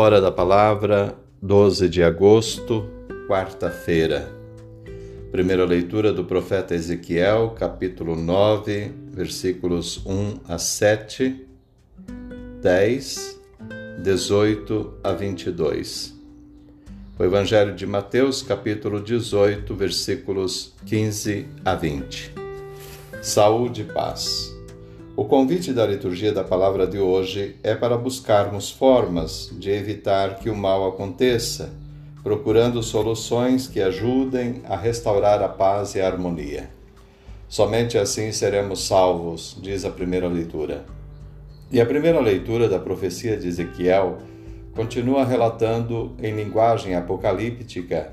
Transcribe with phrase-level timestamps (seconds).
[0.00, 2.88] Hora da Palavra, 12 de agosto,
[3.26, 4.32] quarta-feira.
[5.32, 11.44] Primeira leitura do profeta Ezequiel, capítulo 9, versículos 1 a 7,
[12.62, 13.40] 10,
[14.00, 16.14] 18 a 22.
[17.18, 22.34] O Evangelho de Mateus, capítulo 18, versículos 15 a 20.
[23.20, 24.57] Saúde e paz.
[25.18, 30.48] O convite da liturgia da palavra de hoje é para buscarmos formas de evitar que
[30.48, 31.72] o mal aconteça,
[32.22, 36.70] procurando soluções que ajudem a restaurar a paz e a harmonia.
[37.48, 40.86] Somente assim seremos salvos, diz a primeira leitura.
[41.72, 44.18] E a primeira leitura da profecia de Ezequiel
[44.72, 48.12] continua relatando em linguagem apocalíptica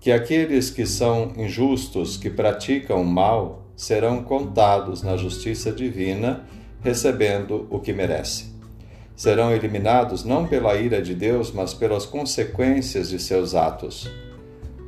[0.00, 6.44] que aqueles que são injustos, que praticam o mal, serão contados na justiça divina,
[6.82, 8.52] recebendo o que merece.
[9.14, 14.10] Serão eliminados não pela ira de Deus, mas pelas consequências de seus atos.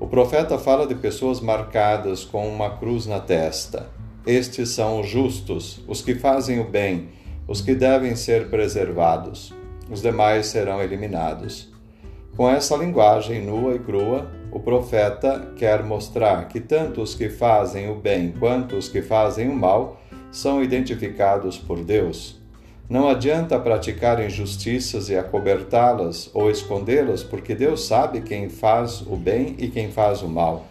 [0.01, 3.89] O profeta fala de pessoas marcadas com uma cruz na testa.
[4.27, 7.09] Estes são os justos, os que fazem o bem,
[7.47, 9.53] os que devem ser preservados.
[9.91, 11.73] Os demais serão eliminados.
[12.37, 17.91] Com essa linguagem nua e crua, o profeta quer mostrar que tanto os que fazem
[17.91, 22.41] o bem quanto os que fazem o mal são identificados por Deus.
[22.89, 29.57] Não adianta praticar injustiças e acobertá-las ou escondê-las, porque Deus sabe quem faz o bem
[29.59, 30.67] e quem faz o mal.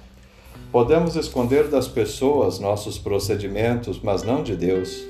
[0.71, 5.03] Podemos esconder das pessoas nossos procedimentos, mas não de Deus.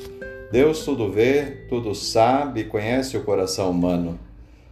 [0.51, 4.19] Deus tudo vê, tudo sabe e conhece o coração humano.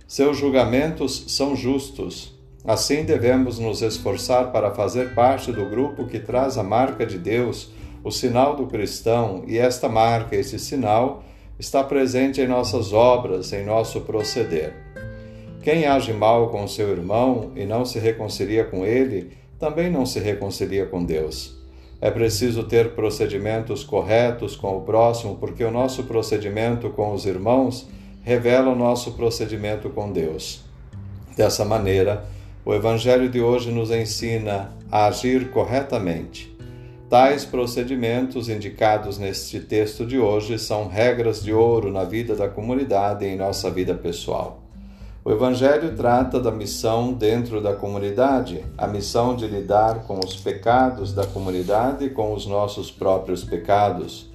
[0.08, 2.41] Seus julgamentos são justos.
[2.64, 7.72] Assim devemos nos esforçar para fazer parte do grupo que traz a marca de Deus,
[8.04, 11.24] o sinal do cristão, e esta marca, esse sinal,
[11.58, 14.74] está presente em nossas obras, em nosso proceder.
[15.64, 20.20] Quem age mal com seu irmão e não se reconcilia com ele, também não se
[20.20, 21.56] reconcilia com Deus.
[22.00, 27.88] É preciso ter procedimentos corretos com o próximo, porque o nosso procedimento com os irmãos
[28.24, 30.64] revela o nosso procedimento com Deus.
[31.38, 32.26] Dessa maneira,
[32.64, 36.56] o Evangelho de hoje nos ensina a agir corretamente.
[37.10, 43.26] Tais procedimentos indicados neste texto de hoje são regras de ouro na vida da comunidade
[43.26, 44.62] e em nossa vida pessoal.
[45.24, 51.14] O Evangelho trata da missão dentro da comunidade, a missão de lidar com os pecados
[51.14, 54.31] da comunidade e com os nossos próprios pecados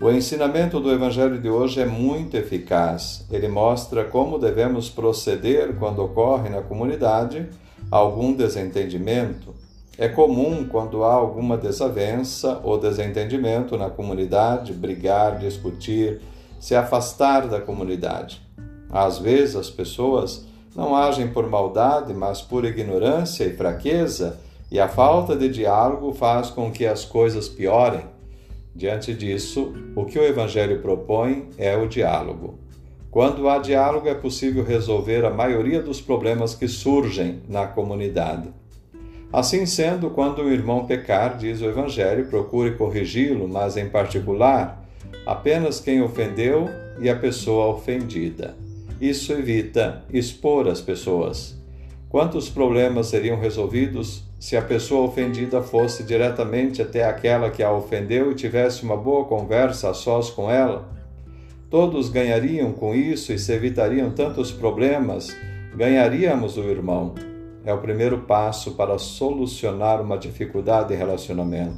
[0.00, 3.26] o ensinamento do Evangelho de hoje é muito eficaz.
[3.30, 7.46] Ele mostra como devemos proceder quando ocorre na comunidade
[7.90, 9.54] algum desentendimento.
[9.98, 16.22] É comum, quando há alguma desavença ou desentendimento na comunidade, brigar, discutir,
[16.58, 18.40] se afastar da comunidade.
[18.90, 24.40] Às vezes as pessoas não agem por maldade, mas por ignorância e fraqueza,
[24.70, 28.19] e a falta de diálogo faz com que as coisas piorem.
[28.74, 32.58] Diante disso, o que o Evangelho propõe é o diálogo.
[33.10, 38.48] Quando há diálogo, é possível resolver a maioria dos problemas que surgem na comunidade.
[39.32, 44.84] Assim sendo, quando o irmão pecar, diz o Evangelho, procure corrigi-lo, mas em particular,
[45.26, 46.68] apenas quem ofendeu
[47.00, 48.56] e a pessoa ofendida.
[49.00, 51.58] Isso evita expor as pessoas.
[52.08, 58.32] Quantos problemas seriam resolvidos se a pessoa ofendida fosse diretamente até aquela que a ofendeu
[58.32, 60.88] e tivesse uma boa conversa a sós com ela?
[61.68, 65.36] Todos ganhariam com isso e se evitariam tantos problemas,
[65.76, 67.14] ganharíamos o irmão.
[67.66, 71.76] É o primeiro passo para solucionar uma dificuldade de relacionamento.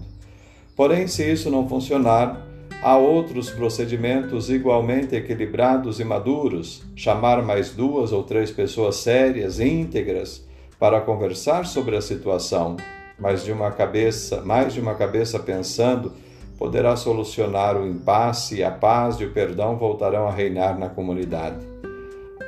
[0.77, 2.47] Porém, se isso não funcionar,
[2.81, 10.47] há outros procedimentos igualmente equilibrados e maduros, chamar mais duas ou três pessoas sérias, íntegras,
[10.83, 12.77] para conversar sobre a situação,
[13.17, 16.11] mas de uma cabeça, mais de uma cabeça pensando,
[16.59, 21.65] poderá solucionar o impasse e a paz e o perdão voltarão a reinar na comunidade.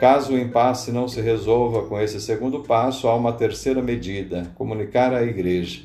[0.01, 5.15] Caso o impasse não se resolva com esse segundo passo, há uma terceira medida: comunicar
[5.15, 5.83] à igreja.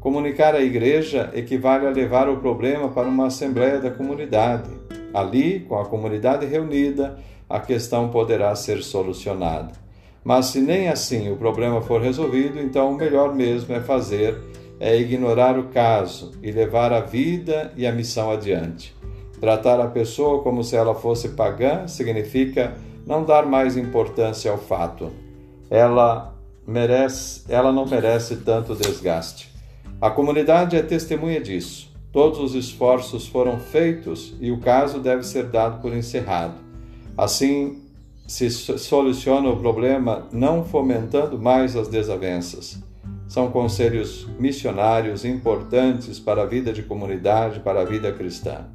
[0.00, 4.68] Comunicar à igreja equivale a levar o problema para uma assembleia da comunidade.
[5.14, 9.83] Ali, com a comunidade reunida, a questão poderá ser solucionada.
[10.24, 14.40] Mas se nem assim o problema for resolvido, então o melhor mesmo é fazer
[14.80, 18.94] é ignorar o caso e levar a vida e a missão adiante.
[19.40, 22.74] Tratar a pessoa como se ela fosse pagã significa
[23.06, 25.12] não dar mais importância ao fato.
[25.70, 26.34] Ela
[26.66, 29.50] merece, ela não merece tanto desgaste.
[30.00, 31.92] A comunidade é testemunha disso.
[32.12, 36.54] Todos os esforços foram feitos e o caso deve ser dado por encerrado.
[37.16, 37.82] Assim,
[38.26, 42.82] se soluciona o problema não fomentando mais as desavenças.
[43.28, 48.66] São conselhos missionários importantes para a vida de comunidade, para a vida cristã.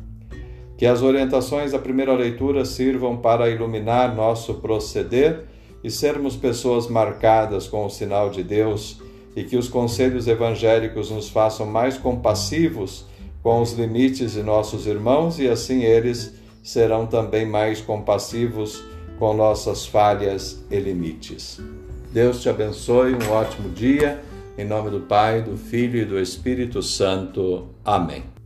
[0.78, 5.46] Que as orientações da primeira leitura sirvam para iluminar nosso proceder
[5.84, 9.02] e sermos pessoas marcadas com o sinal de Deus,
[9.36, 13.06] e que os conselhos evangélicos nos façam mais compassivos
[13.42, 18.84] com os limites de nossos irmãos e assim eles serão também mais compassivos
[19.20, 21.60] com nossas falhas e limites.
[22.12, 24.24] Deus te abençoe, um ótimo dia.
[24.58, 27.68] Em nome do Pai, do Filho e do Espírito Santo.
[27.86, 28.39] Amém.